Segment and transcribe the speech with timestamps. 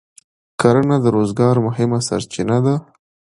[0.61, 2.75] کرنه د روزګار مهمه سرچینه ده.